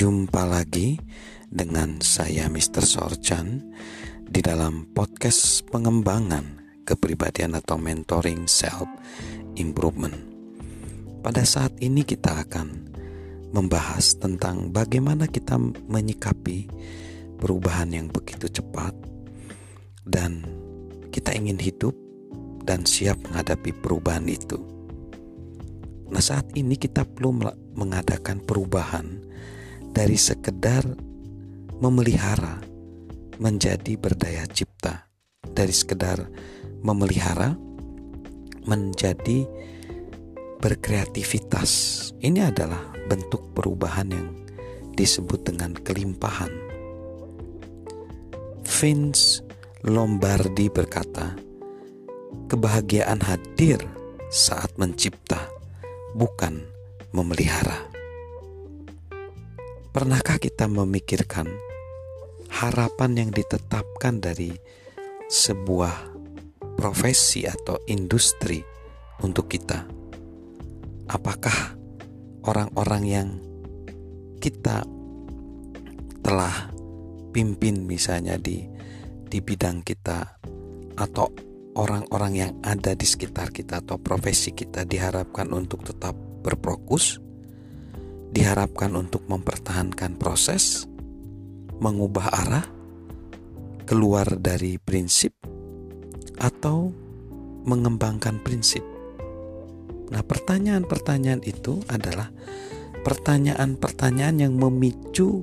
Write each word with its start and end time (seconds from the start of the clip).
Jumpa 0.00 0.48
lagi 0.48 0.96
dengan 1.44 2.00
saya 2.00 2.48
Mr. 2.48 2.88
Sorchan 2.88 3.60
di 4.24 4.40
dalam 4.40 4.88
podcast 4.96 5.60
pengembangan 5.68 6.56
kepribadian 6.88 7.52
atau 7.52 7.76
mentoring 7.76 8.48
self 8.48 8.88
improvement. 9.60 10.16
Pada 11.20 11.44
saat 11.44 11.76
ini 11.84 12.00
kita 12.00 12.32
akan 12.32 12.88
membahas 13.52 14.16
tentang 14.16 14.72
bagaimana 14.72 15.28
kita 15.28 15.60
menyikapi 15.84 16.64
perubahan 17.36 17.92
yang 17.92 18.08
begitu 18.08 18.48
cepat 18.48 18.96
dan 20.08 20.48
kita 21.12 21.36
ingin 21.36 21.60
hidup 21.60 21.92
dan 22.64 22.88
siap 22.88 23.20
menghadapi 23.28 23.76
perubahan 23.84 24.24
itu. 24.24 24.64
Nah, 26.08 26.24
saat 26.24 26.48
ini 26.56 26.80
kita 26.80 27.04
perlu 27.04 27.36
mengadakan 27.76 28.40
perubahan 28.40 29.28
dari 29.90 30.16
sekedar 30.16 30.86
memelihara 31.80 32.62
menjadi 33.40 33.96
berdaya 33.96 34.44
cipta, 34.46 35.08
dari 35.42 35.72
sekedar 35.72 36.28
memelihara 36.84 37.56
menjadi 38.68 39.48
berkreativitas. 40.60 41.70
Ini 42.20 42.52
adalah 42.52 42.92
bentuk 43.08 43.56
perubahan 43.56 44.08
yang 44.12 44.28
disebut 44.94 45.48
dengan 45.48 45.72
kelimpahan. 45.72 46.52
Vince 48.62 49.42
Lombardi 49.88 50.68
berkata, 50.68 51.34
"Kebahagiaan 52.46 53.24
hadir 53.24 53.80
saat 54.28 54.76
mencipta, 54.76 55.48
bukan 56.14 56.62
memelihara." 57.16 57.89
Pernahkah 59.90 60.38
kita 60.38 60.70
memikirkan 60.70 61.50
harapan 62.46 63.26
yang 63.26 63.30
ditetapkan 63.34 64.22
dari 64.22 64.54
sebuah 65.26 66.14
profesi 66.78 67.42
atau 67.42 67.74
industri 67.90 68.62
untuk 69.26 69.50
kita? 69.50 69.82
Apakah 71.10 71.74
orang-orang 72.46 73.02
yang 73.02 73.28
kita 74.38 74.86
telah 76.22 76.70
pimpin 77.34 77.82
misalnya 77.82 78.38
di 78.38 78.70
di 79.26 79.42
bidang 79.42 79.82
kita 79.82 80.38
atau 81.02 81.34
orang-orang 81.74 82.32
yang 82.38 82.52
ada 82.62 82.94
di 82.94 83.10
sekitar 83.10 83.50
kita 83.50 83.82
atau 83.82 83.98
profesi 83.98 84.54
kita 84.54 84.86
diharapkan 84.86 85.50
untuk 85.50 85.82
tetap 85.82 86.14
berfokus 86.46 87.18
diharapkan 88.30 88.94
untuk 88.94 89.26
mempertahankan 89.26 90.14
proses, 90.16 90.86
mengubah 91.82 92.30
arah, 92.30 92.66
keluar 93.86 94.38
dari 94.38 94.78
prinsip, 94.78 95.34
atau 96.38 96.94
mengembangkan 97.66 98.38
prinsip. 98.40 98.82
Nah, 100.10 100.22
pertanyaan-pertanyaan 100.26 101.42
itu 101.46 101.82
adalah 101.86 102.30
pertanyaan-pertanyaan 103.06 104.46
yang 104.46 104.54
memicu 104.58 105.42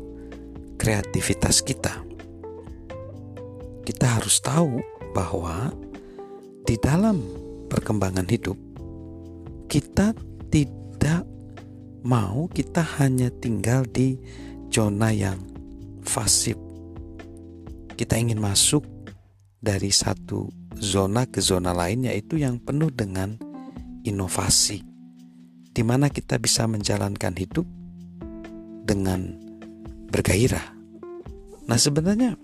kreativitas 0.76 1.64
kita. 1.64 2.04
Kita 3.88 4.20
harus 4.20 4.44
tahu 4.44 4.84
bahwa 5.16 5.72
di 6.68 6.76
dalam 6.76 7.24
perkembangan 7.72 8.28
hidup, 8.28 8.60
kita 9.72 10.12
tidak 10.52 11.24
mau 12.08 12.48
kita 12.48 13.04
hanya 13.04 13.28
tinggal 13.28 13.84
di 13.84 14.16
zona 14.72 15.12
yang 15.12 15.44
fasib. 16.08 16.56
Kita 18.00 18.16
ingin 18.16 18.40
masuk 18.40 18.88
dari 19.60 19.92
satu 19.92 20.48
zona 20.80 21.28
ke 21.28 21.44
zona 21.44 21.76
lain 21.76 22.08
yaitu 22.08 22.40
yang 22.40 22.64
penuh 22.64 22.88
dengan 22.88 23.36
inovasi. 24.08 24.88
Di 25.76 25.84
mana 25.84 26.08
kita 26.08 26.40
bisa 26.40 26.64
menjalankan 26.64 27.36
hidup 27.36 27.68
dengan 28.88 29.36
bergairah. 30.08 30.74
Nah, 31.68 31.76
sebenarnya 31.76 32.40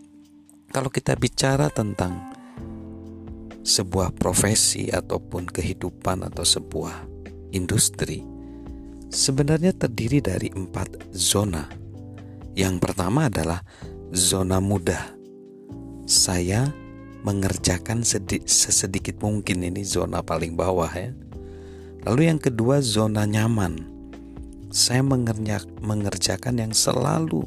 kalau 0.75 0.91
kita 0.91 1.15
bicara 1.15 1.71
tentang 1.71 2.19
sebuah 3.63 4.11
profesi 4.19 4.91
ataupun 4.91 5.47
kehidupan 5.47 6.27
atau 6.27 6.43
sebuah 6.43 7.07
industri, 7.55 8.32
sebenarnya 9.13 9.77
terdiri 9.77 10.19
dari 10.25 10.49
empat 10.49 11.13
zona. 11.13 11.69
Yang 12.57 12.81
pertama 12.81 13.29
adalah 13.29 13.61
zona 14.09 14.57
mudah. 14.57 15.13
Saya 16.09 16.73
mengerjakan 17.21 18.03
sesedikit 18.43 19.21
mungkin 19.21 19.63
ini 19.63 19.85
zona 19.85 20.25
paling 20.25 20.57
bawah 20.57 20.89
ya. 20.89 21.13
Lalu 22.03 22.21
yang 22.27 22.41
kedua 22.41 22.81
zona 22.81 23.23
nyaman. 23.23 23.93
Saya 24.73 25.05
mengerjakan 25.05 26.57
yang 26.57 26.73
selalu 26.73 27.45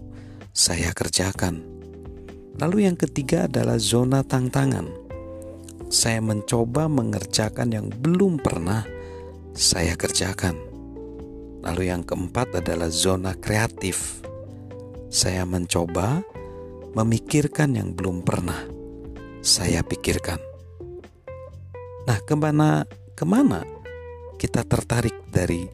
saya 0.55 0.95
kerjakan. 0.95 1.61
Lalu 2.57 2.87
yang 2.87 2.97
ketiga 2.97 3.51
adalah 3.51 3.77
zona 3.77 4.23
tantangan. 4.23 4.87
Saya 5.91 6.23
mencoba 6.23 6.87
mengerjakan 6.87 7.69
yang 7.75 7.87
belum 7.91 8.39
pernah 8.41 8.87
saya 9.53 9.99
kerjakan. 9.99 10.76
Lalu 11.67 11.91
yang 11.91 12.07
keempat 12.07 12.63
adalah 12.63 12.87
zona 12.87 13.35
kreatif. 13.35 14.23
Saya 15.11 15.43
mencoba 15.43 16.23
memikirkan 16.95 17.75
yang 17.75 17.91
belum 17.91 18.23
pernah 18.23 18.63
saya 19.43 19.83
pikirkan. 19.83 20.39
Nah, 22.07 22.19
ke 22.23 22.39
mana 22.39 22.87
ke 23.19 23.27
mana 23.27 23.67
kita 24.39 24.63
tertarik 24.63 25.27
dari 25.35 25.67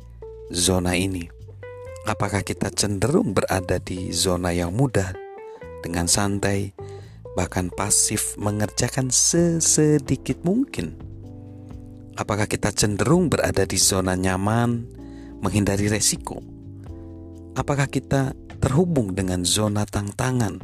zona 0.48 0.96
ini? 0.96 1.28
Apakah 2.08 2.40
kita 2.40 2.72
cenderung 2.72 3.36
berada 3.36 3.76
di 3.76 4.16
zona 4.16 4.48
yang 4.50 4.72
mudah 4.72 5.12
dengan 5.84 6.08
santai, 6.08 6.72
bahkan 7.36 7.68
pasif 7.68 8.40
mengerjakan 8.40 9.12
sesedikit 9.12 10.40
mungkin? 10.40 10.96
Apakah 12.16 12.48
kita 12.48 12.72
cenderung 12.72 13.28
berada 13.28 13.68
di 13.68 13.76
zona 13.76 14.16
nyaman? 14.16 15.01
Menghindari 15.42 15.90
resiko? 15.90 16.40
Apakah 17.52 17.90
kita 17.90 18.32
terhubung 18.62 19.12
dengan 19.12 19.44
zona 19.44 19.84
tantangan, 19.84 20.62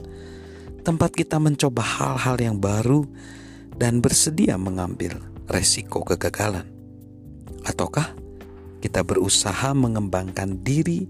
tempat 0.87 1.11
kita 1.13 1.37
mencoba 1.37 1.85
hal-hal 1.85 2.41
yang 2.41 2.57
baru 2.57 3.05
dan 3.77 4.01
bersedia 4.01 4.57
mengambil 4.57 5.21
resiko 5.51 6.07
kegagalan? 6.07 6.65
Ataukah 7.67 8.15
kita 8.79 9.03
berusaha 9.05 9.75
mengembangkan 9.75 10.63
diri 10.63 11.05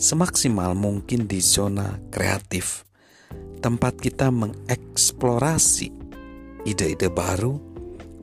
semaksimal 0.00 0.74
mungkin 0.74 1.30
di 1.30 1.38
zona 1.38 2.00
kreatif, 2.10 2.82
tempat 3.62 4.00
kita 4.02 4.34
mengeksplorasi 4.34 6.02
ide-ide 6.66 7.06
baru, 7.10 7.54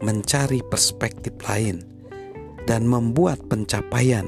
mencari 0.04 0.60
perspektif 0.68 1.36
lain, 1.48 1.80
dan 2.68 2.84
membuat 2.88 3.40
pencapaian 3.48 4.28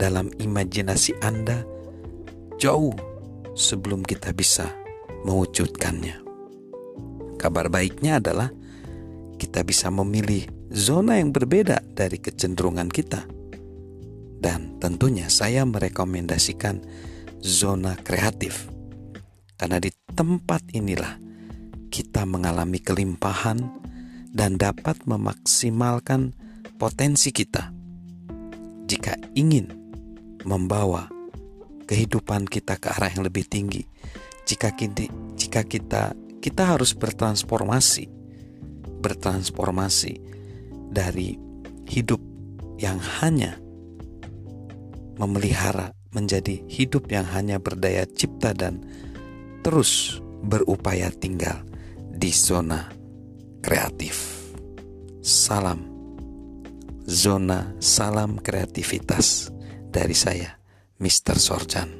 dalam 0.00 0.32
imajinasi 0.40 1.20
Anda 1.20 1.60
jauh 2.56 2.96
sebelum 3.52 4.00
kita 4.00 4.32
bisa 4.32 4.72
mewujudkannya. 5.28 6.24
Kabar 7.36 7.68
baiknya 7.68 8.16
adalah 8.16 8.48
kita 9.36 9.60
bisa 9.60 9.92
memilih 9.92 10.48
zona 10.72 11.20
yang 11.20 11.36
berbeda 11.36 11.84
dari 11.92 12.16
kecenderungan 12.16 12.88
kita. 12.88 13.28
Dan 14.40 14.80
tentunya 14.80 15.28
saya 15.28 15.68
merekomendasikan 15.68 16.80
zona 17.44 17.92
kreatif. 18.00 18.72
Karena 19.60 19.76
di 19.76 19.92
tempat 20.16 20.64
inilah 20.72 21.20
kita 21.92 22.24
mengalami 22.24 22.80
kelimpahan 22.80 23.60
dan 24.32 24.56
dapat 24.56 25.04
memaksimalkan 25.04 26.32
potensi 26.80 27.28
kita. 27.36 27.68
Jika 28.88 29.36
ingin 29.36 29.79
membawa 30.44 31.10
kehidupan 31.84 32.46
kita 32.46 32.78
ke 32.78 32.88
arah 32.92 33.10
yang 33.10 33.26
lebih 33.26 33.46
tinggi. 33.46 33.82
Jika 34.46 34.74
kita, 34.74 35.06
jika 35.36 35.62
kita 35.66 36.14
kita 36.40 36.62
harus 36.76 36.96
bertransformasi, 36.96 38.08
bertransformasi 39.04 40.14
dari 40.90 41.36
hidup 41.86 42.18
yang 42.80 42.96
hanya 43.20 43.60
memelihara 45.20 45.92
menjadi 46.10 46.64
hidup 46.66 47.12
yang 47.12 47.28
hanya 47.28 47.60
berdaya 47.60 48.08
cipta 48.08 48.56
dan 48.56 48.82
terus 49.60 50.18
berupaya 50.42 51.12
tinggal 51.12 51.60
di 52.10 52.32
zona 52.32 52.88
kreatif. 53.60 54.40
Salam 55.20 55.90
zona 57.10 57.74
salam 57.82 58.40
kreativitas 58.40 59.50
dari 59.90 60.14
saya, 60.14 60.56
Mr. 61.02 61.36
Sorjan. 61.36 61.99